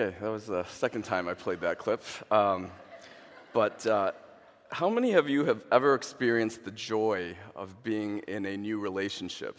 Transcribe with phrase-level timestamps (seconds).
[0.00, 2.02] Okay, that was the second time I played that clip.
[2.32, 2.70] Um,
[3.52, 4.12] but uh,
[4.70, 9.58] how many of you have ever experienced the joy of being in a new relationship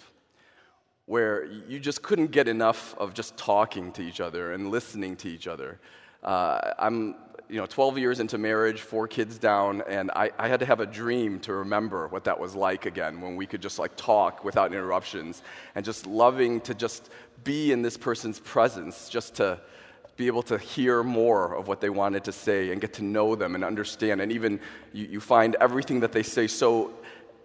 [1.05, 5.29] where you just couldn't get enough of just talking to each other and listening to
[5.29, 5.79] each other?
[6.23, 7.17] Uh, I'm
[7.47, 10.79] you know, 12 years into marriage, four kids down, and I, I, had to have
[10.79, 14.43] a dream to remember what that was like again when we could just like talk
[14.43, 15.43] without interruptions
[15.75, 17.11] and just loving to just
[17.43, 19.59] be in this person's presence, just to
[20.17, 23.35] be able to hear more of what they wanted to say and get to know
[23.35, 24.21] them and understand.
[24.21, 24.59] And even
[24.93, 26.93] you, you find everything that they say so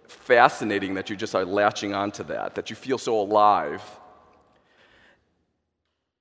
[0.07, 3.81] fascinating that you just are latching onto that, that you feel so alive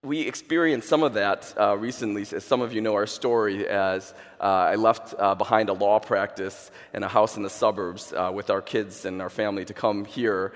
[0.06, 4.14] we experienced some of that uh, recently, as some of you know our story, as
[4.40, 8.30] uh, I left uh, behind a law practice and a house in the suburbs uh,
[8.32, 10.52] with our kids and our family to come here.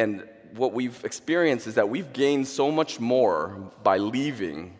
[0.00, 4.78] And what we've experienced is that we've gained so much more by leaving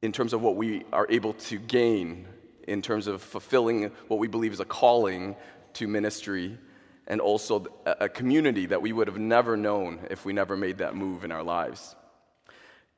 [0.00, 2.26] in terms of what we are able to gain
[2.66, 5.36] in terms of fulfilling what we believe is a calling
[5.74, 6.56] to ministry
[7.06, 10.94] and also a community that we would have never known if we never made that
[10.96, 11.94] move in our lives.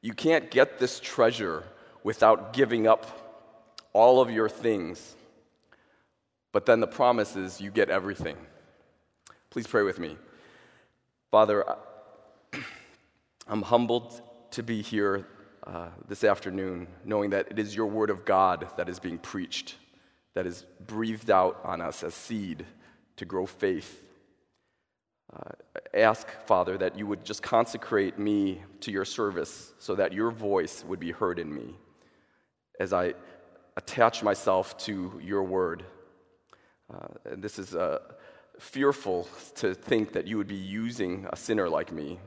[0.03, 1.64] You can't get this treasure
[2.05, 5.16] without giving up all of your things.
[6.53, 8.36] But then the promise is you get everything.
[9.50, 10.16] Please pray with me.
[11.31, 11.64] Father,
[13.48, 14.20] I'm humbled
[14.53, 15.27] to be here
[15.67, 19.77] uh, this afternoon, knowing that it is your word of God that is being preached,
[20.34, 22.67] that is breathed out on us as seed
[23.17, 24.03] to grow faith
[25.33, 25.50] uh,
[25.95, 30.84] ask, Father, that you would just consecrate me to your service so that your voice
[30.87, 31.77] would be heard in me
[32.81, 33.15] as I
[33.77, 35.84] attach myself to your word.
[36.92, 38.00] Uh, and this is uh,
[38.61, 42.19] fearful to think that you would be using a sinner like me.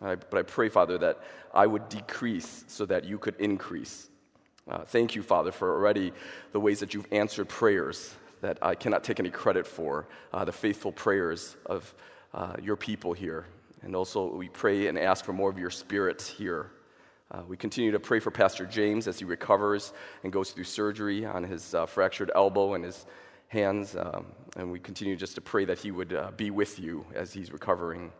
[0.00, 1.20] I, but I pray, Father, that
[1.54, 4.08] I would decrease so that you could increase.
[4.68, 6.12] Uh, thank you, Father, for already
[6.52, 10.52] the ways that you've answered prayers that I cannot take any credit for, uh, the
[10.52, 11.94] faithful prayers of
[12.34, 13.46] uh, your people here.
[13.82, 16.70] And also, we pray and ask for more of your spirit here.
[17.30, 19.92] Uh, we continue to pray for Pastor James as he recovers
[20.22, 23.04] and goes through surgery on his uh, fractured elbow and his
[23.52, 23.94] hands.
[23.94, 24.26] Um,
[24.56, 27.52] and we continue just to pray that he would uh, be with you as he's
[27.52, 28.10] recovering.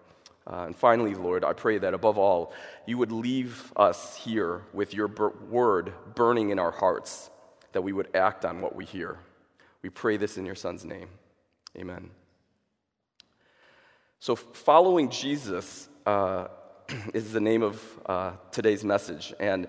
[0.47, 2.53] Uh, and finally, Lord, I pray that above all,
[2.87, 7.31] you would leave us here with your bur- word burning in our hearts,
[7.72, 9.19] that we would act on what we hear.
[9.81, 11.09] We pray this in your Son's name.
[11.78, 12.10] Amen.
[14.21, 16.48] So, following Jesus uh,
[17.15, 19.32] is the name of uh, today's message.
[19.41, 19.66] And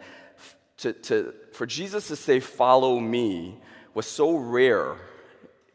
[0.78, 3.62] to, to, for Jesus to say, Follow me,
[3.94, 4.98] was so rare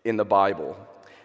[0.09, 0.77] in the Bible.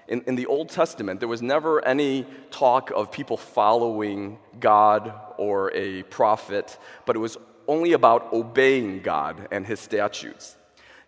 [0.07, 5.73] In, in the Old Testament, there was never any talk of people following God or
[5.73, 10.57] a prophet, but it was only about obeying God and his statutes.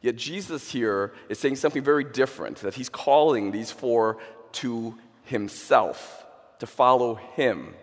[0.01, 4.17] Yet Jesus here is saying something very different that he's calling these four
[4.53, 6.25] to himself
[6.59, 7.73] to follow him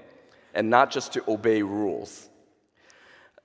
[0.55, 2.29] and not just to obey rules.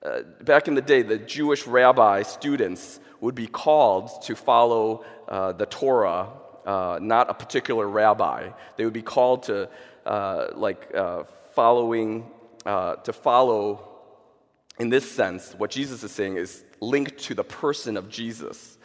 [0.02, 5.52] Uh, back in the day, the Jewish rabbi students would be called to follow uh,
[5.52, 6.28] the Torah,
[6.66, 8.50] uh, not a particular rabbi.
[8.76, 9.68] They would be called to,
[10.06, 11.24] uh, like, uh,
[11.54, 12.30] following,
[12.64, 13.88] uh, to follow,
[14.78, 18.78] in this sense, what Jesus is saying is linked to the person of Jesus.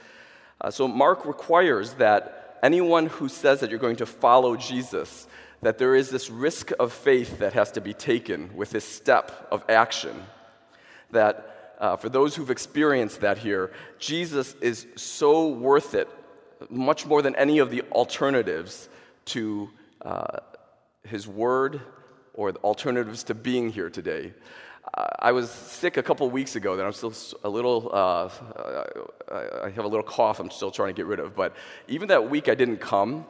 [0.70, 5.28] so Mark requires that anyone who says that you're going to follow Jesus
[5.64, 9.48] that there is this risk of faith that has to be taken with this step
[9.52, 10.24] of action.
[11.12, 11.53] That
[11.84, 16.08] uh, for those who've experienced that here, Jesus is so worth it,
[16.70, 18.88] much more than any of the alternatives
[19.26, 19.70] to
[20.02, 20.38] uh,
[21.04, 21.82] his word
[22.34, 24.34] or the alternatives to being here today.
[25.20, 27.14] I was sick a couple weeks ago that I'm still
[27.44, 28.30] a little, uh,
[29.64, 31.36] I have a little cough I'm still trying to get rid of.
[31.36, 31.54] But
[31.90, 33.26] even that week I didn't come,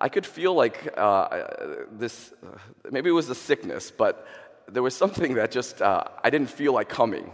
[0.00, 1.46] I could feel like uh,
[1.92, 2.58] this, uh,
[2.90, 4.26] maybe it was a sickness, but
[4.66, 7.30] there was something that just, uh, I didn't feel like coming,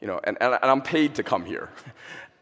[0.00, 1.70] you know, and, and, I'm paid to come here.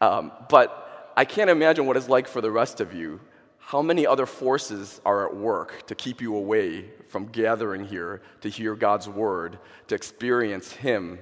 [0.01, 3.19] Um, but I can't imagine what it's like for the rest of you.
[3.57, 8.47] How many other forces are at work to keep you away from gathering here to
[8.47, 11.19] hear God's word, to experience Him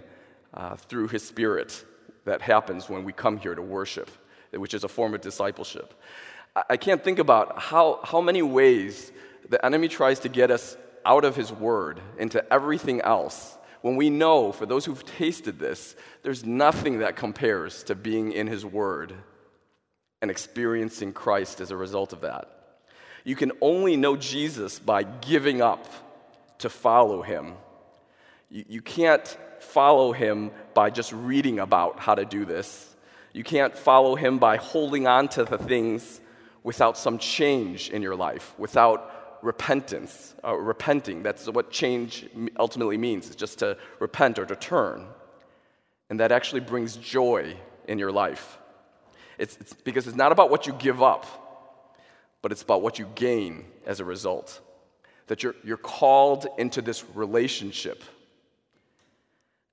[0.53, 1.83] uh, through His Spirit
[2.25, 4.11] that happens when we come here to worship,
[4.51, 5.95] which is a form of discipleship?
[6.69, 9.11] I can't think about how, how many ways
[9.49, 14.09] the enemy tries to get us out of his word into everything else when we
[14.09, 19.13] know, for those who've tasted this, there's nothing that compares to being in his word
[20.21, 22.79] and experiencing Christ as a result of that.
[23.23, 25.85] You can only know Jesus by giving up
[26.59, 27.53] to follow him.
[28.49, 32.95] You, you can't follow him by just reading about how to do this.
[33.33, 36.21] You can't follow him by holding on to the things
[36.63, 41.23] without some change in your life, without repentance, uh, repenting.
[41.23, 42.25] That's what change
[42.57, 45.05] ultimately means, it's just to repent or to turn.
[46.09, 47.57] And that actually brings joy
[47.87, 48.57] in your life.
[49.37, 51.25] It's, it's because it's not about what you give up,
[52.41, 54.61] but it's about what you gain as a result.
[55.27, 58.03] That you're, you're called into this relationship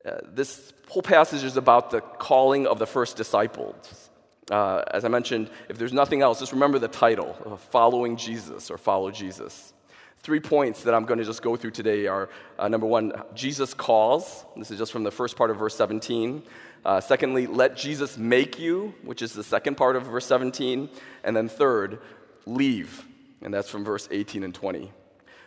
[0.05, 4.11] uh, this whole passage is about the calling of the first disciples.
[4.51, 8.71] Uh, as I mentioned, if there's nothing else, just remember the title uh, Following Jesus
[8.71, 9.73] or Follow Jesus.
[10.19, 13.75] Three points that I'm going to just go through today are uh, number one, Jesus
[13.75, 14.45] calls.
[14.57, 16.43] This is just from the first part of verse 17.
[16.85, 20.89] Uh, secondly, let Jesus make you, which is the second part of verse 17.
[21.25, 22.01] And then third,
[22.47, 23.05] leave.
[23.43, 24.91] And that's from verse 18 and 20.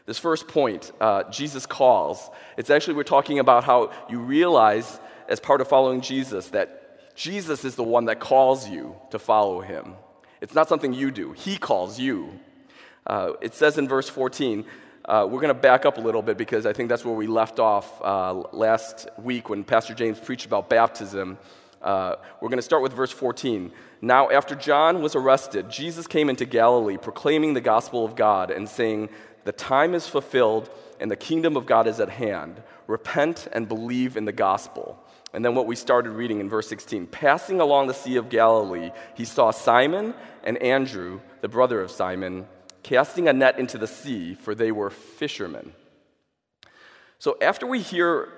[0.05, 5.39] This first point, uh, Jesus calls, it's actually we're talking about how you realize as
[5.39, 6.76] part of following Jesus that
[7.17, 9.95] Jesus is the one that calls you to follow him.
[10.39, 12.39] It's not something you do, he calls you.
[13.07, 14.63] Uh, it says in verse 14,
[15.05, 17.25] uh, we're going to back up a little bit because I think that's where we
[17.25, 21.39] left off uh, last week when Pastor James preached about baptism.
[21.81, 23.71] Uh, we're going to start with verse 14.
[24.01, 28.69] Now, after John was arrested, Jesus came into Galilee proclaiming the gospel of God and
[28.69, 29.09] saying,
[29.43, 30.69] the time is fulfilled
[30.99, 32.61] and the kingdom of God is at hand.
[32.85, 35.03] Repent and believe in the gospel.
[35.37, 38.89] And then what we started reading in verse 16 Passing along the Sea of Galilee,
[39.13, 42.47] he saw Simon and Andrew, the brother of Simon,
[42.81, 45.73] casting a net into the sea, for they were fishermen.
[47.19, 48.29] So after we hear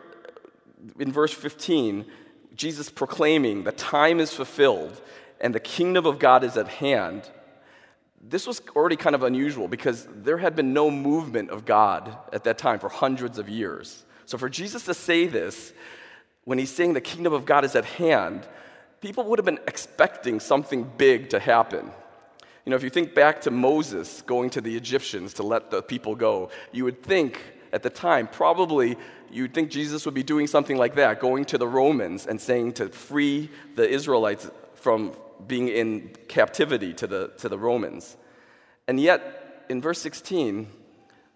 [0.99, 2.05] in verse 15,
[2.53, 4.99] Jesus proclaiming, The time is fulfilled
[5.39, 7.31] and the kingdom of God is at hand
[8.21, 12.43] this was already kind of unusual because there had been no movement of God at
[12.43, 14.05] that time for hundreds of years.
[14.25, 15.71] So for Jesus to say this,
[16.49, 18.47] when he's saying the kingdom of God is at hand,
[19.01, 21.91] people would have been expecting something big to happen.
[22.65, 25.83] You know, if you think back to Moses going to the Egyptians to let the
[25.83, 27.39] people go, you would think
[27.71, 28.97] at the time, probably
[29.29, 32.73] you'd think Jesus would be doing something like that, going to the Romans and saying
[32.73, 35.11] to free the Israelites from
[35.45, 38.17] being in captivity to the, to the Romans.
[38.87, 40.67] And yet, in verse 16,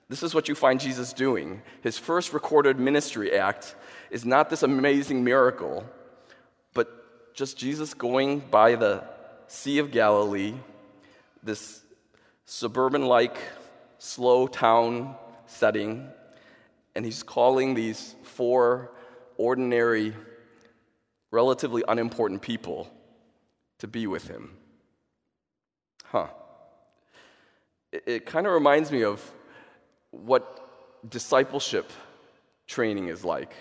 [0.09, 1.61] this is what you find Jesus doing.
[1.81, 3.75] His first recorded ministry act
[4.13, 5.83] is not this amazing miracle,
[6.75, 9.03] but just Jesus going by the
[9.47, 10.53] Sea of Galilee,
[11.41, 11.81] this
[12.45, 13.35] suburban like,
[13.97, 15.15] slow town
[15.47, 16.07] setting,
[16.93, 18.91] and he's calling these four
[19.37, 20.13] ordinary,
[21.31, 22.87] relatively unimportant people
[23.79, 24.55] to be with him.
[26.05, 26.27] Huh.
[27.91, 29.19] It, it kind of reminds me of
[30.11, 31.91] what discipleship
[32.67, 33.55] training is like.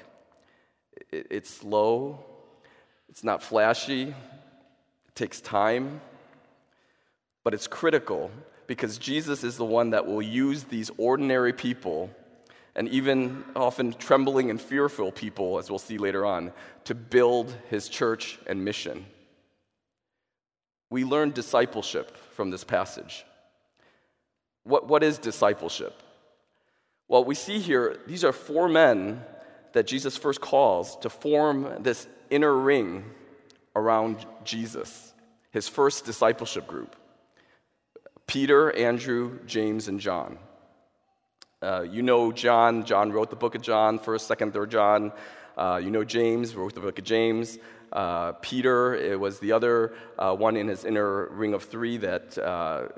[1.11, 2.25] It, it's slow,
[3.09, 6.01] it's not flashy, it takes time,
[7.45, 8.31] but it's critical
[8.67, 12.11] because Jesus is the one that will use these ordinary people
[12.75, 16.53] and even often trembling and fearful people, as we'll see later on,
[16.85, 19.05] to build his church and mission
[20.93, 23.25] we learn discipleship from this passage.
[24.65, 26.01] What, what is discipleship?
[27.09, 29.23] Well, we see here, these are four men
[29.73, 33.05] that Jesus first calls to form this inner ring
[33.75, 35.13] around Jesus,
[35.51, 36.97] his first discipleship group
[38.27, 40.39] Peter, Andrew, James, and John.
[41.63, 42.85] Uh, you know John.
[42.85, 45.13] John wrote the book of John, 1st, 2nd, 3rd John.
[45.57, 47.59] Uh, you know James, wrote the book of James.
[47.93, 52.39] Uh, Peter it was the other uh, one in his inner ring of three that
[52.39, 52.89] uh,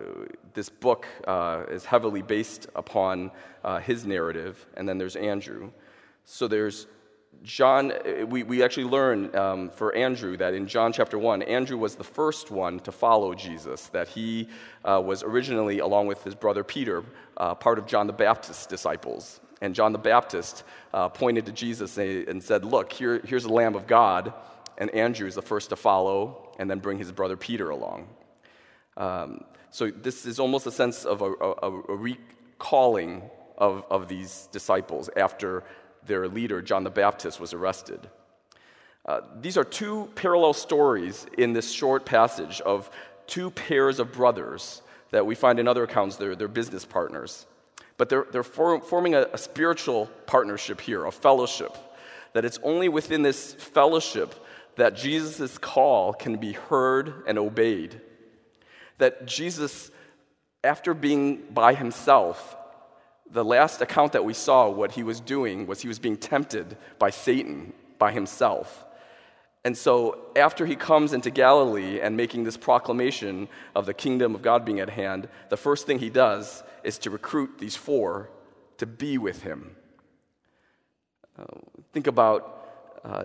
[0.55, 3.33] this book uh, is heavily based upon
[3.83, 4.65] his narrative.
[4.77, 5.73] And then there's Andrew.
[6.25, 6.87] So there's
[7.43, 11.77] John, uh, we, we actually learn um, for Andrew that in John chapter 1, Andrew
[11.77, 14.49] was the first one to follow Jesus, that he
[14.85, 17.03] was originally, along with his brother Peter,
[17.37, 19.41] part of John the Baptist's disciples.
[19.61, 20.63] And John the Baptist
[21.15, 24.33] pointed to Jesus and said, Look, here, here's the Lamb of God
[24.79, 28.09] and Andrew is the first to follow, and then bring his brother Peter along.
[28.97, 33.23] Um, so this is almost a sense of a, a, a recalling
[33.59, 35.65] of, of these disciples after
[36.07, 38.09] their leader, John the Baptist, was arrested.
[39.07, 42.91] Uh, these are two parallel stories in this short passage of
[43.27, 47.47] two pairs of brothers that we find in other accounts, they're, they're business partners.
[47.97, 51.77] But they're, they're for, forming a, a spiritual partnership here, a fellowship.
[52.33, 54.35] That it's only within this fellowship
[54.77, 58.01] that Jesus' call can be heard and obeyed.
[58.99, 59.91] That Jesus,
[60.65, 62.57] after being by himself,
[63.31, 66.77] the last account that we saw, what he was doing was he was being tempted
[66.99, 68.85] by Satan, by himself.
[69.65, 74.43] And so, after he comes into Galilee and making this proclamation of the kingdom of
[74.43, 78.29] God being at hand, the first thing he does is to recruit these four
[78.77, 79.75] to be with him.
[81.39, 81.45] Uh,
[81.93, 82.69] think about
[83.05, 83.25] uh,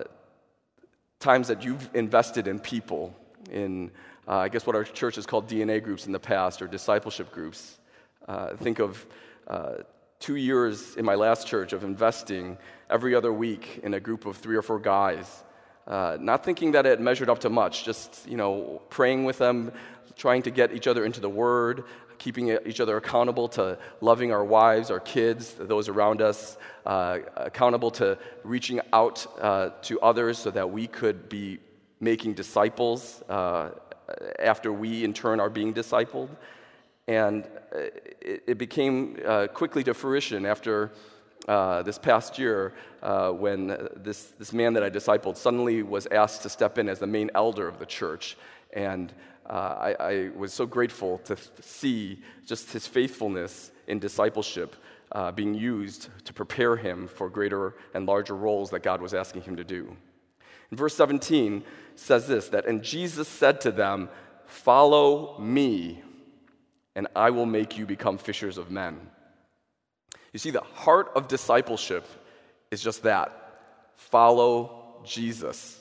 [1.18, 3.14] times that you've invested in people,
[3.50, 3.90] in,
[4.26, 7.30] uh, I guess, what our church has called DNA groups in the past or discipleship
[7.32, 7.78] groups.
[8.26, 9.06] Uh, think of
[9.50, 9.82] uh,
[10.20, 12.56] two years in my last church of investing
[12.88, 15.44] every other week in a group of three or four guys.
[15.88, 19.72] Uh, not thinking that it measured up to much, just you know, praying with them,
[20.14, 21.82] trying to get each other into the Word,
[22.18, 27.90] keeping each other accountable to loving our wives, our kids, those around us, uh, accountable
[27.90, 31.58] to reaching out uh, to others so that we could be
[31.98, 33.70] making disciples uh,
[34.38, 36.28] after we, in turn, are being discipled.
[37.08, 40.90] And it, it became uh, quickly to fruition after
[41.48, 46.42] uh, this past year uh, when this, this man that I discipled suddenly was asked
[46.42, 48.36] to step in as the main elder of the church.
[48.72, 49.12] And
[49.48, 54.76] uh, I, I, was so grateful to see just his faithfulness in discipleship
[55.12, 59.42] uh, being used to prepare him for greater and larger roles that God was asking
[59.42, 59.96] him to do.
[60.70, 61.64] In verse 17
[61.96, 64.08] says this that, and Jesus said to them,
[64.46, 66.02] Follow me
[66.94, 68.98] and I will make you become fishers of men.
[70.32, 72.06] You see, the heart of discipleship
[72.70, 73.32] is just that
[73.96, 75.78] follow Jesus.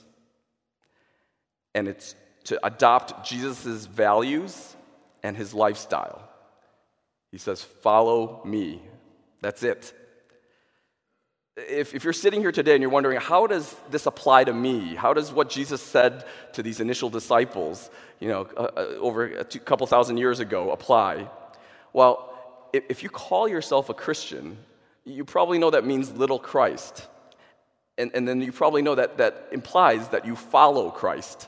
[1.76, 4.76] And it's to adopt Jesus' values
[5.24, 6.28] and his lifestyle.
[7.32, 8.82] He says, Follow me.
[9.42, 9.94] That's it.
[11.68, 14.96] If, if you're sitting here today and you're wondering, how does this apply to me?
[14.96, 17.90] How does what Jesus said to these initial disciples,
[18.20, 21.28] you know, uh, uh, over a two, couple thousand years ago apply?
[21.94, 22.34] Well,
[22.72, 24.58] if, if you call yourself a Christian,
[25.06, 27.08] you probably know that means little Christ.
[27.98, 31.48] And, and then you probably know that that implies that you follow Christ.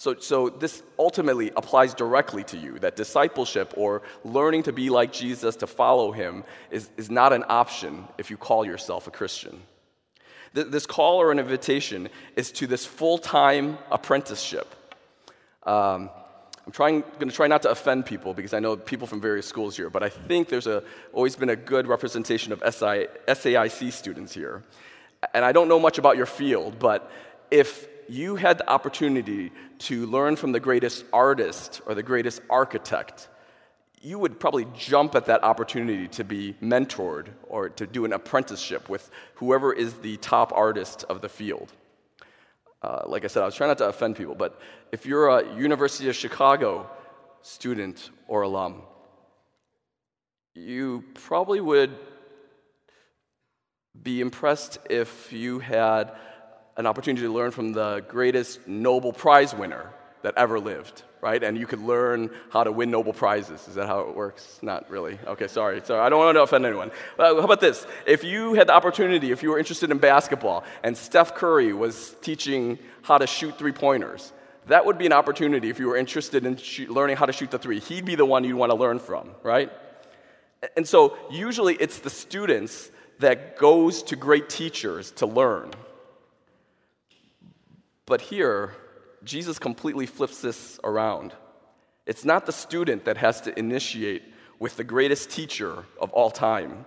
[0.00, 5.12] So, so this ultimately applies directly to you that discipleship or learning to be like
[5.12, 9.60] Jesus, to follow him, is, is not an option if you call yourself a Christian.
[10.54, 14.74] This call or an invitation is to this full time apprenticeship.
[15.64, 16.08] Um,
[16.64, 19.44] I'm trying, going to try not to offend people because I know people from various
[19.44, 23.92] schools here, but I think there's a, always been a good representation of SI, SAIC
[23.92, 24.62] students here.
[25.34, 27.12] And I don't know much about your field, but
[27.50, 33.28] if you had the opportunity to learn from the greatest artist or the greatest architect,
[34.02, 38.88] you would probably jump at that opportunity to be mentored or to do an apprenticeship
[38.88, 41.72] with whoever is the top artist of the field.
[42.82, 45.54] Uh, like I said, I was trying not to offend people, but if you're a
[45.54, 46.90] University of Chicago
[47.42, 48.82] student or alum,
[50.54, 51.94] you probably would
[54.02, 56.12] be impressed if you had
[56.80, 59.90] an opportunity to learn from the greatest Nobel Prize winner
[60.22, 61.42] that ever lived, right?
[61.42, 63.68] And you could learn how to win Nobel Prizes.
[63.68, 64.58] Is that how it works?
[64.62, 65.18] Not really.
[65.26, 65.82] Okay, sorry.
[65.84, 66.90] So I don't want to offend anyone.
[67.18, 67.86] Uh, how about this?
[68.06, 72.16] If you had the opportunity, if you were interested in basketball, and Steph Curry was
[72.22, 74.32] teaching how to shoot three pointers,
[74.66, 77.50] that would be an opportunity if you were interested in sh- learning how to shoot
[77.50, 77.80] the three.
[77.80, 79.70] He'd be the one you'd want to learn from, right?
[80.76, 85.72] And so usually it's the students that goes to great teachers to learn.
[88.10, 88.74] But here,
[89.22, 91.32] Jesus completely flips this around.
[92.06, 94.24] It's not the student that has to initiate
[94.58, 96.86] with the greatest teacher of all time,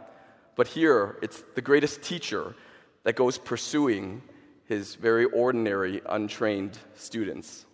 [0.57, 2.55] but here it's the greatest teacher
[3.03, 4.21] that goes pursuing
[4.65, 7.65] his very ordinary, untrained students.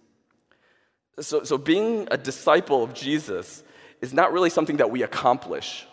[1.20, 3.64] So, so being a disciple of Jesus
[4.00, 5.88] is not really something that we accomplish,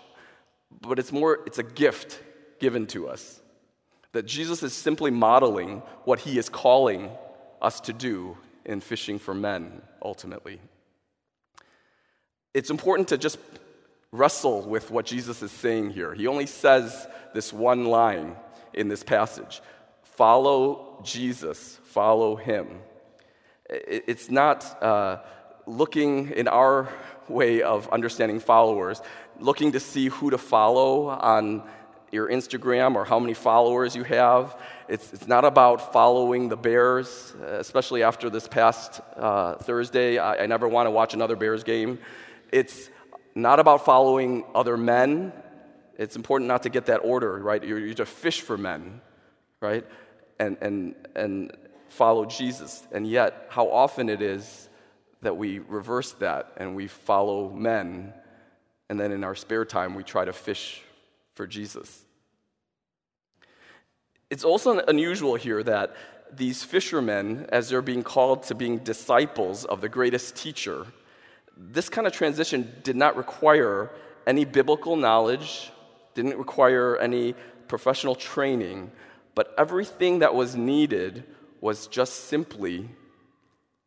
[0.83, 2.23] but it's more, it's a gift
[2.61, 3.41] given to us.
[4.13, 7.09] That Jesus is simply modeling what he is calling
[7.61, 10.61] us to do in fishing for men, ultimately.
[12.55, 13.39] It's important to just
[14.13, 16.15] wrestle with what Jesus is saying here.
[16.15, 18.37] He only says this one line
[18.73, 19.61] in this passage
[20.03, 22.81] follow Jesus, follow him.
[23.69, 25.19] It's not uh,
[25.67, 26.89] looking in our
[27.29, 29.03] way of understanding followers,
[29.39, 31.63] looking to see who to follow on
[32.13, 34.57] your Instagram or how many followers you have.
[34.88, 40.19] It's, it's not about following the Bears, especially after this past uh, Thursday.
[40.19, 41.99] I, I never want to watch another Bears game.
[42.52, 42.88] It's
[43.35, 45.33] not about following other men.
[45.99, 47.62] It's important not to get that order, right?
[47.64, 49.00] You're, you're to fish for men,
[49.61, 49.85] right?
[50.38, 51.57] And, and, and
[51.88, 52.87] follow Jesus.
[52.93, 54.69] And yet, how often it is
[55.23, 58.12] that we reverse that and we follow men,
[58.88, 60.81] and then in our spare time, we try to fish
[61.35, 62.06] for Jesus.
[64.30, 65.95] It's also unusual here that
[66.33, 70.87] these fishermen, as they're being called to being disciples of the greatest teacher,
[71.56, 73.90] this kind of transition did not require
[74.26, 75.71] any biblical knowledge,
[76.14, 77.35] didn't require any
[77.68, 78.90] professional training,
[79.35, 81.25] but everything that was needed
[81.61, 82.88] was just simply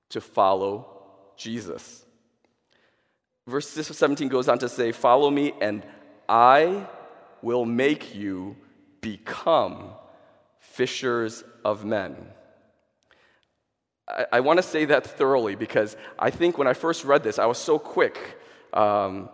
[0.10, 0.88] to follow
[1.36, 2.06] Jesus.
[3.48, 5.84] Verse 17 goes on to say, Follow me, and
[6.28, 6.88] I
[7.42, 8.56] will make you
[9.02, 9.92] become
[10.80, 12.12] fishers of men.
[14.08, 17.38] I, I want to say that thoroughly because I think when I first read this,
[17.38, 18.18] I was so quick.
[18.74, 19.30] Um,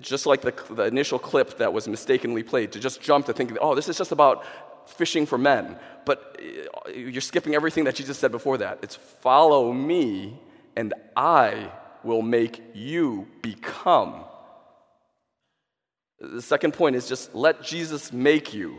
[0.00, 3.58] just like the, the initial clip that was mistakenly played, to just jump to thinking,
[3.60, 4.36] oh, this is just about
[4.98, 5.64] fishing for men.
[6.08, 8.78] But uh, you're skipping everything that Jesus said before that.
[8.84, 10.38] It's follow me,
[10.76, 11.72] and I
[12.04, 14.24] will make you become.
[16.20, 18.78] The second point is just let Jesus make you,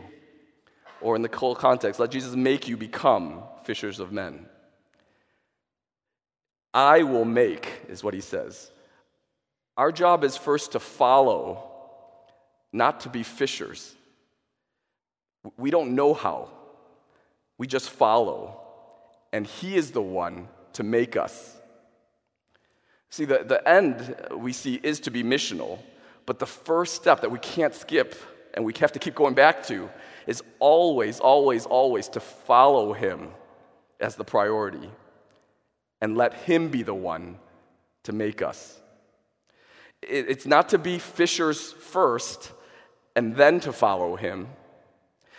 [1.00, 4.46] or in the whole context, let Jesus make you become fishers of men.
[6.72, 8.70] I will make, is what he says.
[9.76, 11.70] Our job is first to follow,
[12.72, 13.94] not to be fishers.
[15.56, 16.50] We don't know how,
[17.58, 18.60] we just follow.
[19.32, 21.56] And he is the one to make us.
[23.10, 25.78] See, the, the end we see is to be missional,
[26.26, 28.14] but the first step that we can't skip
[28.54, 29.88] and we have to keep going back to
[30.26, 33.30] is always, always, always to follow him
[34.00, 34.90] as the priority
[36.00, 37.38] and let Him be the one
[38.04, 38.80] to make us.
[40.02, 42.52] It's not to be fishers first
[43.14, 44.48] and then to follow Him.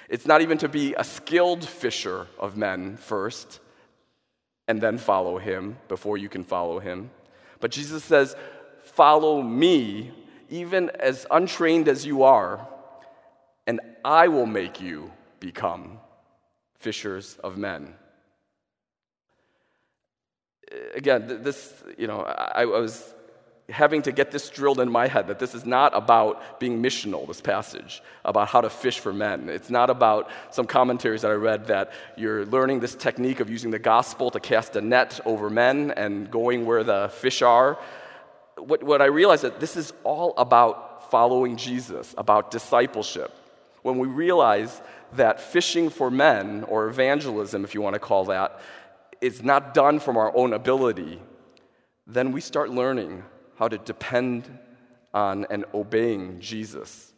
[0.08, 3.60] It's not even to be a skilled fisher of men first
[4.68, 7.10] and then follow Him before you can follow Him.
[7.60, 8.36] But Jesus says,
[8.84, 10.12] Follow me,
[10.50, 12.68] even as untrained as you are,
[13.68, 16.00] and I will make you become
[16.80, 17.96] fishers of men
[20.94, 23.14] again, this, you know, I, was
[23.70, 27.28] having to get this drilled in my head that this is not about being missional,
[27.28, 29.50] this passage, about how to fish for men.
[29.50, 33.72] It's not about some commentaries that I read that you're learning this technique of using
[33.72, 37.78] the gospel to cast a net over men and going where the fish are.
[38.58, 43.34] What, what I realized is that this is all about following Jesus, about discipleship.
[43.82, 44.82] When we realize
[45.14, 48.60] that fishing for men, or evangelism, if you want to call that,
[49.20, 51.22] is not done from our own ability,
[52.08, 53.24] then we start learning
[53.58, 54.58] how to depend
[55.14, 57.14] on and obeying Jesus.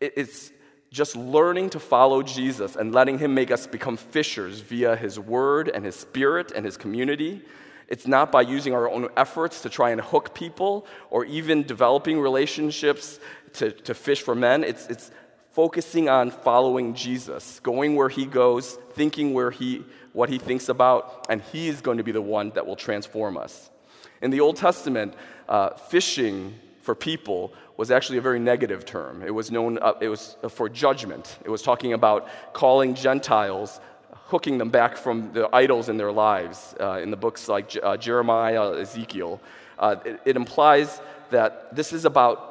[0.00, 0.52] It's
[0.90, 5.68] just learning to follow Jesus and letting Him make us become fishers via His Word
[5.68, 7.42] and His Spirit and His community.
[7.88, 12.20] It's not by using our own efforts to try and hook people or even developing
[12.20, 13.18] relationships
[13.54, 14.64] to, to fish for men.
[14.64, 15.10] It's, it's
[15.58, 21.26] focusing on following Jesus, going where He goes, thinking where He what he thinks about,
[21.28, 23.70] and he is going to be the one that will transform us.
[24.20, 25.14] In the Old Testament,
[25.48, 29.22] uh, fishing for people was actually a very negative term.
[29.22, 31.38] It was known, uh, it was for judgment.
[31.44, 33.80] It was talking about calling Gentiles,
[34.12, 36.74] hooking them back from the idols in their lives.
[36.80, 39.40] Uh, in the books like uh, Jeremiah, Ezekiel,
[39.78, 42.47] uh, it, it implies that this is about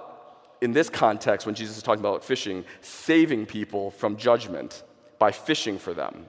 [0.61, 4.83] in this context, when Jesus is talking about fishing, saving people from judgment
[5.19, 6.25] by fishing for them.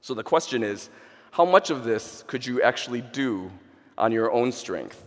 [0.00, 0.90] So the question is
[1.32, 3.50] how much of this could you actually do
[3.96, 5.06] on your own strength?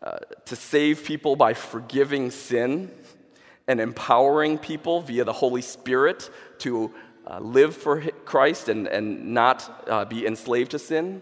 [0.00, 2.90] Uh, to save people by forgiving sin
[3.66, 6.92] and empowering people via the Holy Spirit to
[7.26, 11.20] uh, live for Christ and, and not uh, be enslaved to sin,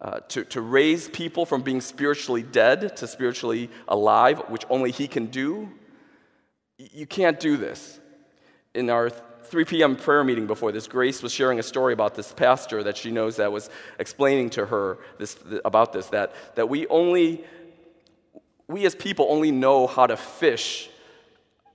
[0.00, 5.08] uh, to, to raise people from being spiritually dead to spiritually alive, which only He
[5.08, 5.70] can do.
[6.78, 8.00] You can't do this.
[8.74, 9.10] In our
[9.44, 9.94] 3 p.m.
[9.94, 13.36] prayer meeting before this, Grace was sharing a story about this pastor that she knows
[13.36, 17.44] that was explaining to her this, about this that, that we only,
[18.66, 20.90] we as people only know how to fish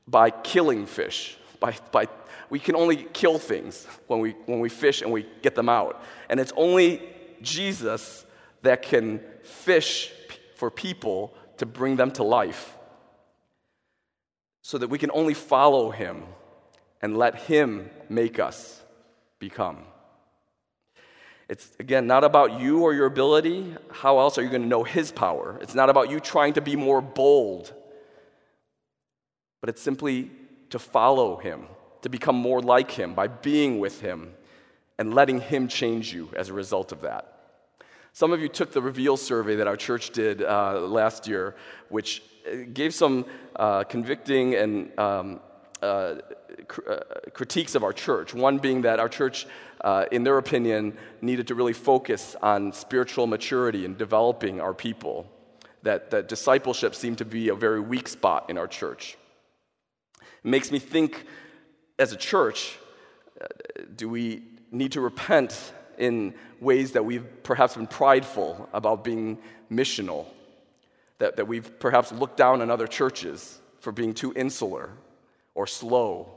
[0.07, 1.37] by killing fish.
[1.59, 2.07] By, by,
[2.49, 6.03] we can only kill things when we, when we fish and we get them out.
[6.29, 7.01] And it's only
[7.41, 8.25] Jesus
[8.61, 10.11] that can fish
[10.55, 12.75] for people to bring them to life.
[14.61, 16.23] So that we can only follow him
[17.01, 18.81] and let Him make us
[19.39, 19.77] become.
[21.47, 23.75] It's, again, not about you or your ability.
[23.91, 25.57] How else are you going to know His power?
[25.61, 27.73] It's not about you trying to be more bold,
[29.61, 30.29] but it's simply
[30.69, 31.65] to follow Him,
[32.01, 34.33] to become more like Him by being with Him
[34.99, 37.39] and letting Him change you as a result of that.
[38.11, 41.55] Some of you took the Reveal survey that our church did uh, last year,
[41.87, 45.39] which uh, gave some uh, convicting and um,
[45.81, 46.15] uh,
[46.67, 46.99] cr- uh,
[47.33, 48.33] critiques of our church.
[48.33, 49.47] One being that our church,
[49.81, 55.25] uh, in their opinion, needed to really focus on spiritual maturity and developing our people.
[55.83, 59.17] That, that discipleship seemed to be a very weak spot in our church.
[60.43, 61.25] It makes me think,
[61.97, 62.77] as a church,
[63.95, 69.37] do we need to repent in ways that we've perhaps been prideful about being
[69.71, 70.25] missional?
[71.19, 74.91] That, that we've perhaps looked down on other churches for being too insular
[75.53, 76.29] or slow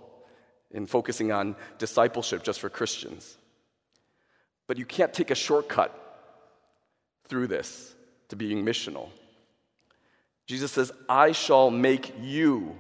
[0.73, 3.37] in focusing on discipleship just for Christians.
[4.67, 5.99] But you can't take a shortcut
[7.25, 7.95] through this
[8.29, 9.09] to being missional.
[10.47, 12.77] Jesus says, I shall make you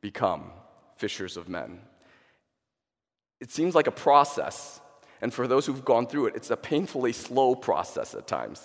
[0.00, 0.50] become
[0.96, 1.80] fishers of men.
[3.40, 4.80] It seems like a process,
[5.20, 8.60] and for those who've gone through it, it's a painfully slow process at times.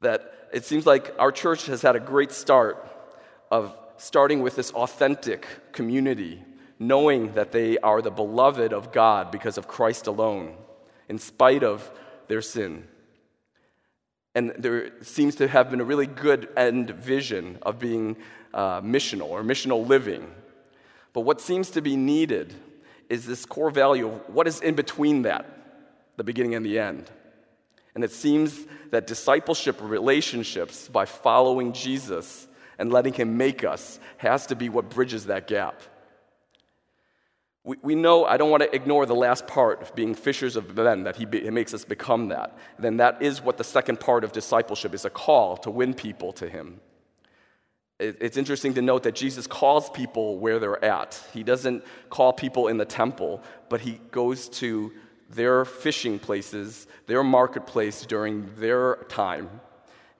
[0.00, 2.86] That it seems like our church has had a great start
[3.50, 6.42] of starting with this authentic community,
[6.78, 10.54] knowing that they are the beloved of God because of Christ alone,
[11.08, 11.90] in spite of
[12.28, 12.84] their sin.
[14.34, 18.16] And there seems to have been a really good end vision of being
[18.52, 20.28] uh, missional or missional living.
[21.12, 22.52] But what seems to be needed
[23.08, 25.46] is this core value of what is in between that,
[26.16, 27.10] the beginning and the end.
[27.94, 28.58] And it seems
[28.90, 34.90] that discipleship relationships, by following Jesus, and letting Him make us has to be what
[34.90, 35.80] bridges that gap.
[37.62, 40.76] We, we know, I don't want to ignore the last part of being fishers of
[40.76, 42.58] men, that he, be, he makes us become that.
[42.78, 46.32] Then that is what the second part of discipleship is a call to win people
[46.34, 46.80] to Him.
[47.98, 51.22] It, it's interesting to note that Jesus calls people where they're at.
[51.32, 54.92] He doesn't call people in the temple, but He goes to
[55.30, 59.48] their fishing places, their marketplace during their time.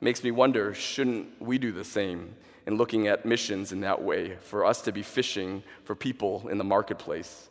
[0.00, 2.34] makes me wonder shouldn't we do the same?
[2.66, 6.58] in looking at missions in that way, for us to be fishing for people in
[6.58, 7.48] the marketplace.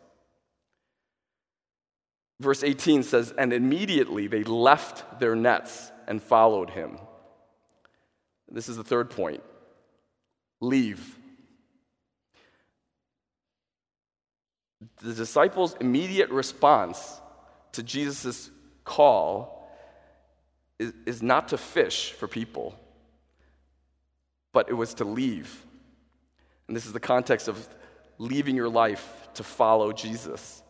[2.39, 6.97] Verse 18 says, And immediately they left their nets and followed him.
[8.49, 9.41] This is the third point
[10.63, 11.17] leave.
[15.01, 17.21] The disciples' immediate response
[17.73, 18.49] to Jesus'
[18.83, 19.69] call
[20.79, 22.77] is, is not to fish for people
[24.53, 25.65] but it was to leave.
[26.67, 27.67] And this is the context of
[28.19, 30.61] leaving your life to follow Jesus.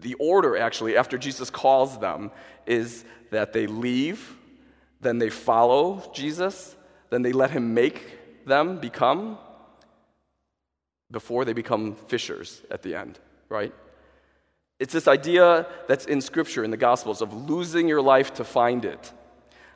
[0.00, 2.32] The order, actually, after Jesus calls them,
[2.66, 4.36] is that they leave,
[5.00, 6.74] then they follow Jesus,
[7.10, 9.38] then they let him make them become,
[11.10, 13.72] before they become fishers at the end, right?
[14.78, 18.84] It's this idea that's in Scripture, in the Gospels, of losing your life to find
[18.84, 19.12] it.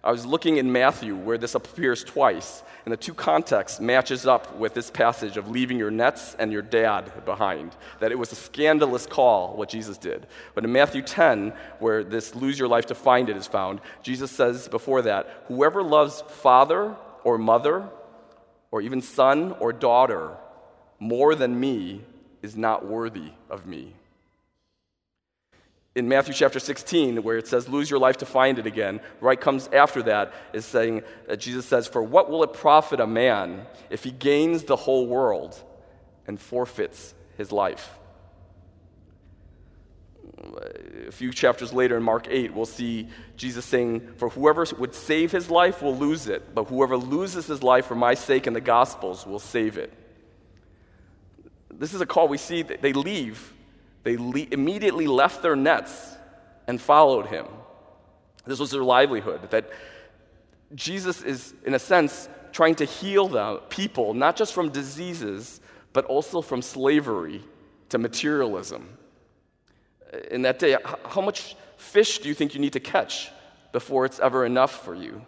[0.02, 4.56] I was looking in Matthew where this appears twice, and the two contexts matches up
[4.56, 7.76] with this passage of leaving your nets and your dad behind.
[8.00, 10.26] That it was a scandalous call what Jesus did.
[10.54, 14.30] But in Matthew 10, where this lose your life to find it is found, Jesus
[14.30, 17.88] says before that, whoever loves father or mother
[18.70, 20.36] or even son or daughter
[20.98, 22.02] more than me
[22.42, 23.94] is not worthy of me
[25.96, 29.40] in Matthew chapter 16, where it says, lose your life to find it again, right
[29.40, 33.66] comes after that is saying, uh, Jesus says, For what will it profit a man
[33.90, 35.60] if he gains the whole world
[36.26, 37.98] and forfeits his life?
[41.06, 45.32] A few chapters later in Mark 8, we'll see Jesus saying, For whoever would save
[45.32, 48.60] his life will lose it, but whoever loses his life for my sake and the
[48.60, 49.92] Gospels will save it.
[51.70, 53.52] This is a call we see, they leave
[54.02, 56.16] they le- immediately left their nets
[56.66, 57.46] and followed him.
[58.46, 59.50] This was their livelihood.
[59.50, 59.70] That
[60.74, 65.60] Jesus is, in a sense, trying to heal the people, not just from diseases,
[65.92, 67.42] but also from slavery
[67.90, 68.88] to materialism.
[70.12, 73.30] Uh, in that day, how much fish do you think you need to catch
[73.72, 75.24] before it's ever enough for you?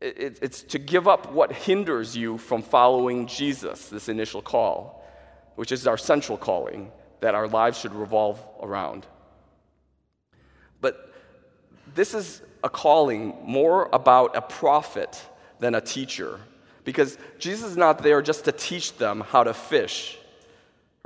[0.00, 5.04] It's to give up what hinders you from following Jesus, this initial call,
[5.56, 9.06] which is our central calling that our lives should revolve around.
[10.80, 11.12] But
[11.94, 15.20] this is a calling more about a prophet
[15.58, 16.38] than a teacher
[16.84, 20.17] because Jesus is not there just to teach them how to fish,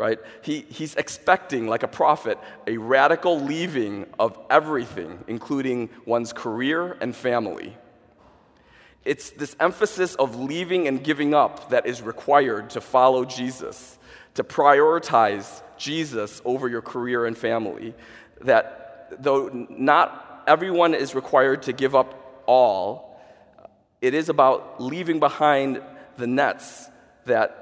[0.02, 0.18] right?
[0.42, 2.36] He, he's expecting, like a prophet,
[2.66, 7.76] a radical leaving of everything, including one's career and family.
[9.04, 13.96] It's this emphasis of leaving and giving up that is required to follow Jesus,
[14.34, 17.94] to prioritize Jesus over your career and family.
[18.40, 23.20] That though not everyone is required to give up all,
[24.00, 25.80] it is about leaving behind
[26.16, 26.88] the nets
[27.24, 27.61] that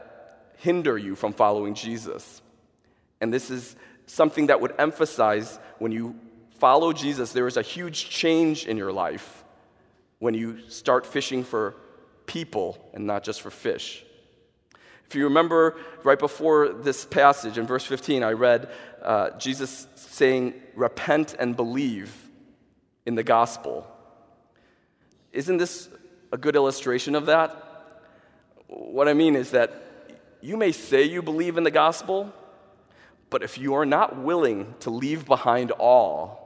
[0.60, 2.42] hinder you from following Jesus.
[3.20, 6.14] And this is something that would emphasize when you
[6.58, 9.44] follow Jesus, there is a huge change in your life
[10.18, 11.74] when you start fishing for
[12.26, 14.04] people and not just for fish.
[15.08, 18.70] If you remember right before this passage in verse 15, I read
[19.02, 22.14] uh, Jesus saying, Repent and believe
[23.06, 23.86] in the gospel.
[25.32, 25.88] Isn't this
[26.30, 27.56] a good illustration of that?
[28.66, 29.89] What I mean is that
[30.40, 32.32] you may say you believe in the gospel,
[33.28, 36.40] but if you are not willing to leave behind all,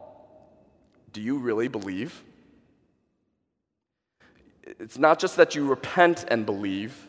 [1.13, 2.23] do you really believe?
[4.63, 7.09] It's not just that you repent and believe,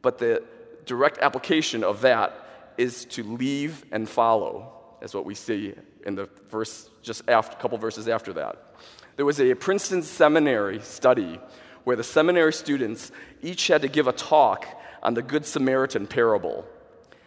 [0.00, 0.42] but the
[0.86, 2.34] direct application of that
[2.78, 5.74] is to leave and follow, as what we see
[6.06, 8.74] in the verse just after, a couple verses after that.
[9.16, 11.38] There was a Princeton seminary study
[11.84, 14.66] where the seminary students each had to give a talk
[15.02, 16.64] on the Good Samaritan parable.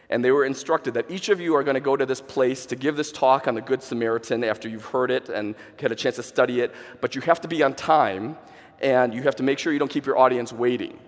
[0.09, 2.65] And they were instructed that each of you are going to go to this place
[2.67, 5.95] to give this talk on the Good Samaritan after you've heard it and had a
[5.95, 6.73] chance to study it.
[7.01, 8.37] But you have to be on time
[8.79, 10.99] and you have to make sure you don't keep your audience waiting.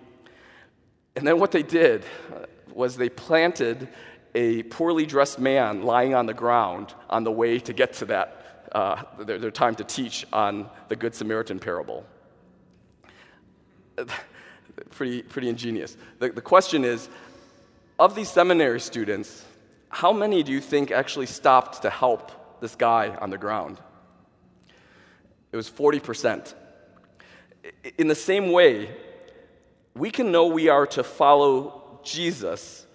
[1.15, 2.05] And then what they did
[2.73, 3.87] was they planted
[4.35, 8.69] a poorly dressed man lying on the ground on the way to get to that,
[8.71, 12.05] uh, their, their time to teach on the Good Samaritan parable.
[14.89, 15.97] Pretty, pretty ingenious.
[16.19, 17.09] The, the question is
[17.99, 19.43] of these seminary students,
[19.89, 23.79] how many do you think actually stopped to help this guy on the ground?
[25.51, 26.53] It was 40%.
[27.97, 28.95] In the same way,
[29.95, 32.85] we can know we are to follow Jesus,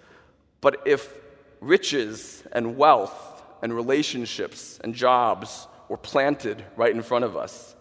[0.61, 1.13] but if
[1.59, 7.75] riches and wealth and relationships and jobs were planted right in front of us,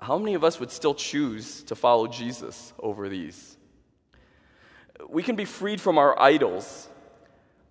[0.00, 3.56] how many of us would still choose to follow Jesus over these?
[5.08, 6.88] We can be freed from our idols,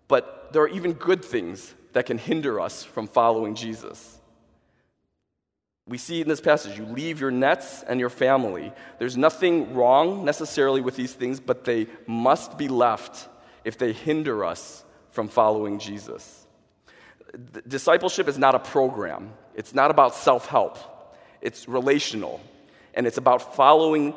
[0.08, 4.18] but there are even good things that can hinder us from following Jesus.
[5.88, 8.72] We see in this passage, you leave your nets and your family.
[9.00, 13.28] There's nothing wrong necessarily with these things, but they must be left
[13.64, 16.46] if they hinder us from following Jesus.
[17.68, 20.99] Discipleship is not a program, it's not about self help
[21.42, 22.42] it's relational,
[22.94, 24.14] and it's about following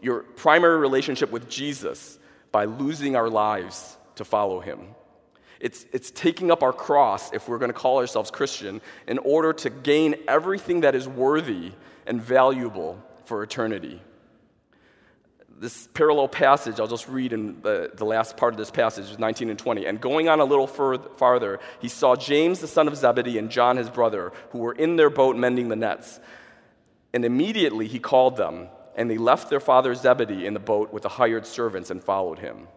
[0.00, 2.18] your primary relationship with Jesus
[2.52, 4.80] by losing our lives to follow him.
[5.60, 9.52] It's, it's taking up our cross, if we're going to call ourselves Christian, in order
[9.54, 11.72] to gain everything that is worthy
[12.06, 14.00] and valuable for eternity.
[15.60, 19.50] This parallel passage, I'll just read in the, the last part of this passage, 19
[19.50, 19.86] and 20.
[19.86, 23.50] And going on a little further, farther, he saw James, the son of Zebedee, and
[23.50, 26.20] John, his brother, who were in their boat mending the nets.
[27.12, 31.04] And immediately he called them, and they left their father Zebedee in the boat with
[31.04, 32.68] the hired servants and followed him.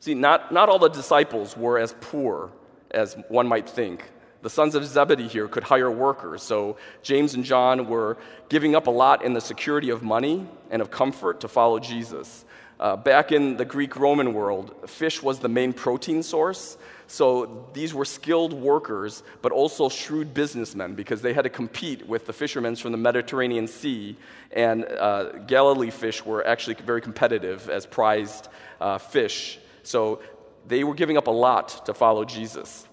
[0.00, 2.52] See, not, not all the disciples were as poor
[2.90, 4.10] as one might think.
[4.42, 8.18] The sons of Zebedee here could hire workers, so James and John were
[8.50, 12.44] giving up a lot in the security of money and of comfort to follow Jesus.
[12.80, 17.94] Uh, back in the Greek Roman world, fish was the main protein source, so these
[17.94, 22.76] were skilled workers, but also shrewd businessmen because they had to compete with the fishermen
[22.76, 24.16] from the Mediterranean Sea.
[24.50, 28.48] And uh, Galilee fish were actually very competitive as prized
[28.80, 29.58] uh, fish.
[29.82, 30.20] So
[30.66, 32.86] they were giving up a lot to follow Jesus.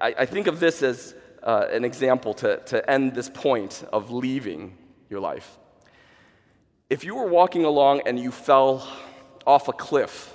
[0.00, 4.10] I, I think of this as uh, an example to, to end this point of
[4.10, 4.76] leaving
[5.10, 5.58] your life.
[6.92, 8.86] If you were walking along and you fell
[9.46, 10.30] off a cliff,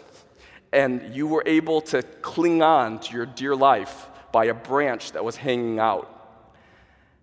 [0.74, 5.24] and you were able to cling on to your dear life by a branch that
[5.24, 6.10] was hanging out,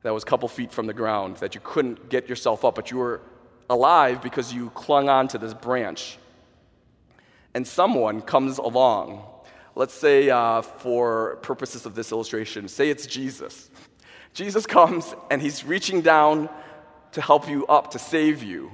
[0.05, 2.92] that was a couple feet from the ground, that you couldn't get yourself up, but
[2.92, 3.23] you were
[3.68, 6.16] alive because you clung on to this branch.
[7.55, 9.25] And someone comes along.
[9.75, 13.68] Let's say, uh, for purposes of this illustration, say it's Jesus.
[14.33, 16.49] Jesus comes and he's reaching down
[17.11, 18.70] to help you up, to save you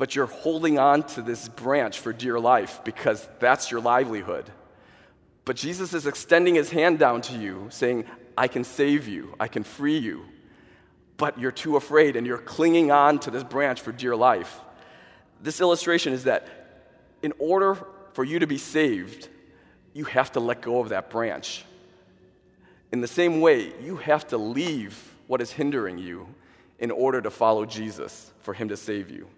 [0.00, 4.46] but you're holding on to this branch for dear life because that's your livelihood.
[5.44, 9.46] But Jesus is extending his hand down to you, saying, I can save you, I
[9.46, 10.24] can free you.
[11.18, 14.60] But you're too afraid and you're clinging on to this branch for dear life.
[15.42, 16.48] This illustration is that
[17.20, 17.76] in order
[18.14, 19.28] for you to be saved,
[19.92, 21.62] you have to let go of that branch.
[22.90, 26.26] In the same way, you have to leave what is hindering you
[26.78, 29.28] in order to follow Jesus, for him to save you.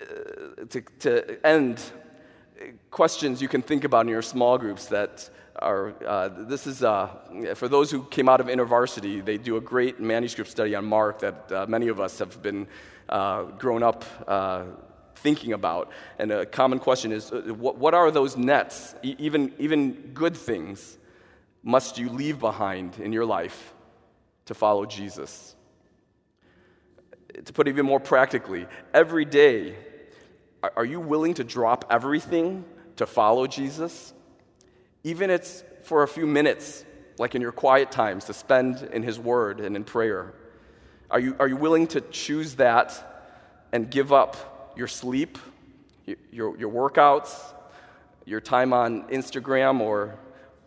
[0.00, 1.80] Uh, to, to end,
[2.90, 5.28] questions you can think about in your small groups that
[5.60, 7.08] are uh, this is uh,
[7.54, 11.18] for those who came out of intervarsity they do a great manuscript study on mark
[11.18, 12.66] that uh, many of us have been
[13.08, 14.64] uh, grown up uh,
[15.18, 15.90] thinking about.
[16.18, 20.96] And a common question is what, what are those nets, e- even, even good things,
[21.62, 23.74] must you leave behind in your life
[24.46, 25.54] to follow Jesus?
[27.44, 29.76] To put it even more practically, every day,
[30.62, 32.64] are you willing to drop everything
[32.96, 34.12] to follow Jesus?
[35.04, 36.84] Even if it's for a few minutes,
[37.18, 40.34] like in your quiet times, to spend in His Word and in prayer.
[41.10, 43.30] Are you, are you willing to choose that
[43.72, 45.38] and give up your sleep,
[46.30, 47.34] your, your workouts,
[48.24, 50.18] your time on Instagram or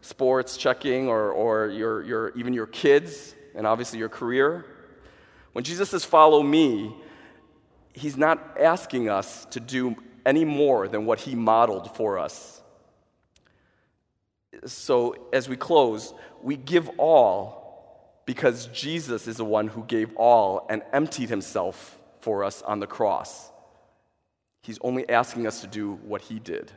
[0.02, 4.66] sports checking, or, or your, your, even your kids, and obviously your career?
[5.54, 6.96] When Jesus says, Follow me,
[7.94, 12.62] he's not asking us to do any more than what he modeled for us.
[14.66, 17.62] So, as we close, we give all
[18.26, 22.88] because Jesus is the one who gave all and emptied himself for us on the
[22.88, 23.52] cross.
[24.62, 26.72] He's only asking us to do what he did.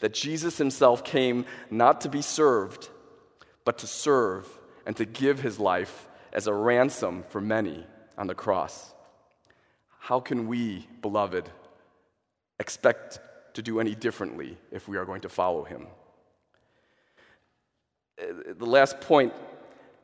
[0.00, 2.90] That Jesus himself came not to be served,
[3.64, 4.46] but to serve
[4.84, 7.86] and to give his life as a ransom for many
[8.18, 8.91] on the cross.
[10.02, 11.48] How can we, beloved,
[12.58, 13.20] expect
[13.54, 15.86] to do any differently if we are going to follow him?
[18.20, 19.32] Uh, the last point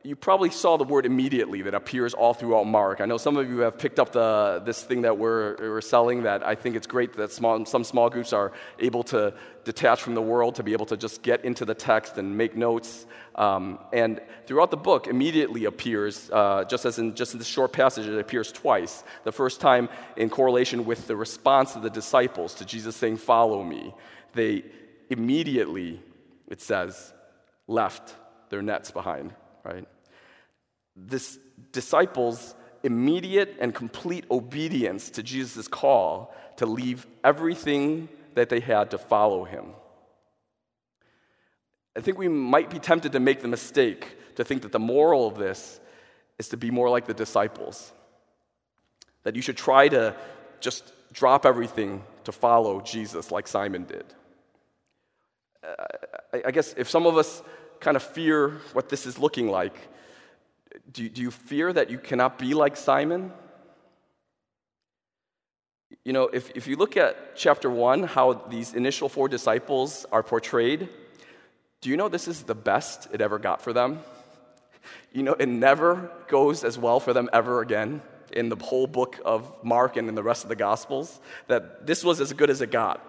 [0.01, 3.01] you probably saw the word immediately that appears all throughout Mark.
[3.01, 6.23] I know some of you have picked up the, this thing that we're, we're selling
[6.23, 9.33] that I think it's great that small, some small groups are able to
[9.65, 12.55] detach from the world, to be able to just get into the text and make
[12.55, 13.05] notes.
[13.35, 17.73] Um, and throughout the book, immediately appears, uh, just as in just in this short
[17.73, 19.03] passage, it appears twice.
[19.25, 23.63] The first time in correlation with the response of the disciples to Jesus saying, Follow
[23.63, 23.93] me.
[24.33, 24.63] They
[25.09, 26.01] immediately,
[26.47, 27.13] it says,
[27.67, 28.15] left
[28.49, 29.33] their nets behind
[29.63, 29.87] right?
[30.95, 31.37] This
[31.71, 38.97] disciples' immediate and complete obedience to Jesus' call to leave everything that they had to
[38.97, 39.73] follow him.
[41.95, 45.27] I think we might be tempted to make the mistake to think that the moral
[45.27, 45.79] of this
[46.37, 47.91] is to be more like the disciples.
[49.23, 50.15] That you should try to
[50.61, 54.05] just drop everything to follow Jesus like Simon did.
[55.63, 57.41] Uh, I guess if some of us
[57.79, 59.75] kind of fear what this is looking like.
[60.91, 63.31] Do, do you fear that you cannot be like Simon?
[66.03, 70.23] You know, if, if you look at chapter one, how these initial four disciples are
[70.23, 70.89] portrayed,
[71.81, 73.99] do you know this is the best it ever got for them?
[75.11, 79.19] You know, it never goes as well for them ever again in the whole book
[79.25, 81.19] of Mark and in the rest of the Gospels.
[81.47, 83.05] That this was as good as it got.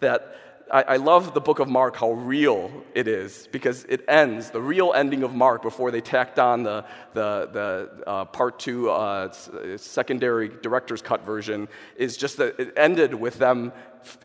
[0.00, 0.36] That
[0.70, 4.60] I, I, love the book of Mark, how real it is, because it ends, the
[4.60, 9.32] real ending of Mark, before they tacked on the, the, the uh, part two uh,
[9.76, 13.72] secondary director's cut version, is just that it ended with them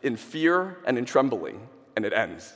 [0.02, 2.54] in fear and in trembling, and it ends.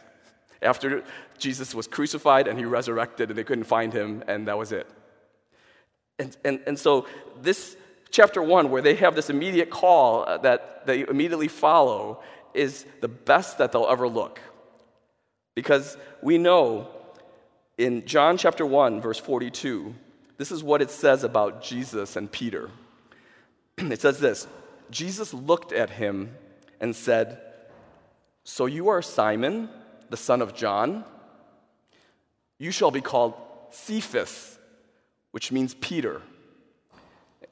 [0.61, 1.03] After
[1.37, 4.87] Jesus was crucified and he resurrected, and they couldn't find him, and that was it.
[6.19, 7.07] And, and, and so,
[7.41, 7.77] this
[8.09, 12.23] chapter one, where they have this immediate call uh, that they immediately follow,
[12.57, 14.39] is the best that they'll ever look.
[15.55, 16.89] Because we know
[17.77, 19.93] in John chapter 1, verse 42,
[20.37, 22.69] this is what it says about Jesus and Peter.
[23.77, 24.47] it says this
[24.89, 26.35] Jesus looked at him
[26.79, 27.41] and said,
[28.43, 29.69] So you are Simon,
[30.09, 31.03] the son of John?
[32.59, 33.35] You shall be called
[33.71, 34.57] Cephas,
[35.31, 36.21] which means Peter.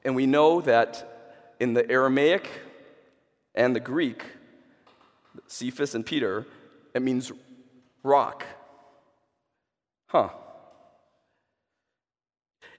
[0.04, 2.50] And we know that in the Aramaic
[3.54, 4.24] and the Greek,
[5.48, 6.45] Cephas and Peter,
[6.93, 7.32] it means
[8.04, 8.45] rock.
[10.08, 10.30] Huh.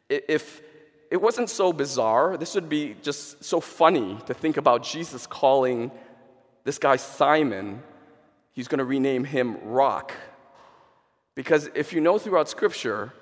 [0.08, 0.62] If
[1.10, 5.90] it wasn't so bizarre, this would be just so funny to think about Jesus calling
[6.64, 7.82] this guy Simon,
[8.52, 10.12] he's going to rename him Rock.
[11.36, 13.12] Because if you know throughout Scripture,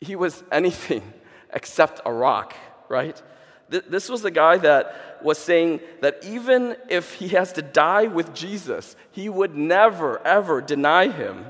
[0.00, 1.12] he was anything
[1.52, 2.54] except a rock,
[2.88, 3.20] right?
[3.68, 8.34] This was the guy that was saying that even if he has to die with
[8.34, 11.46] Jesus, he would never, ever deny him.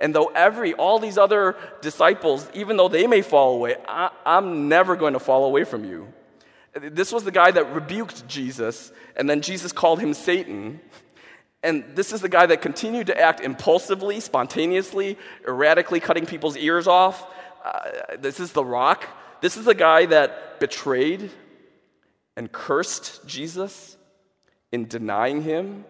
[0.00, 4.68] And though every, all these other disciples, even though they may fall away, I, I'm
[4.68, 6.08] never going to fall away from you.
[6.74, 10.80] This was the guy that rebuked Jesus, and then Jesus called him Satan.
[11.62, 16.86] And this is the guy that continued to act impulsively, spontaneously, erratically cutting people's ears
[16.86, 17.26] off.
[17.64, 19.08] Uh, this is the rock.
[19.40, 21.30] This is the guy that betrayed
[22.38, 23.96] and cursed Jesus
[24.70, 25.84] in denying him,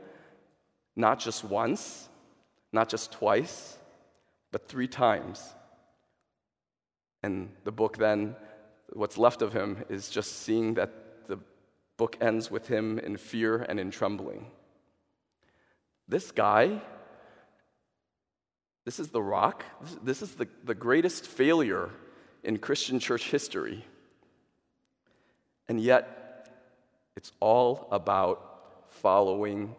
[0.97, 2.09] not just once,
[2.73, 3.77] not just twice,
[4.51, 5.47] but three times.
[7.23, 8.35] And the book then,
[8.95, 11.39] what's left of him is just seeing that the
[11.99, 14.47] book ends with him in fear and in trembling.
[16.09, 16.81] This guy,
[18.87, 19.67] this is the rock,
[20.03, 21.91] this is the, the greatest failure
[22.43, 23.85] in Christian church history.
[25.69, 26.18] And yet,
[27.19, 29.75] it's all about following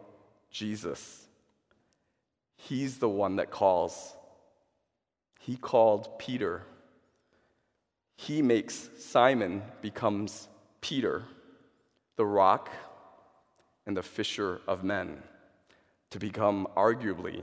[0.50, 1.26] Jesus.
[2.54, 4.14] He's the one that calls.
[5.38, 6.64] He called Peter.
[8.18, 10.48] He makes Simon becomes
[10.82, 11.22] Peter,
[12.16, 12.68] the rock
[13.86, 15.22] and the fisher of men,
[16.10, 17.42] to become arguably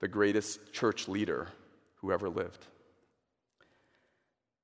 [0.00, 1.46] the greatest church leader
[2.00, 2.66] who ever lived.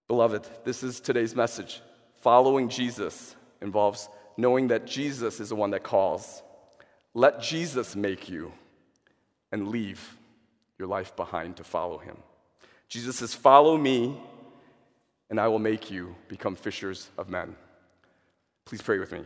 [0.09, 1.81] Beloved, this is today's message.
[2.23, 4.09] Following Jesus involves
[4.41, 6.43] knowing that Jesus is the one that calls.
[7.14, 8.53] Let Jesus make you
[9.53, 10.16] and leave
[10.78, 12.16] your life behind to follow him.
[12.88, 14.18] Jesus says, Follow me,
[15.28, 17.55] and I will make you become fishers of men.
[18.64, 19.20] Please pray with me.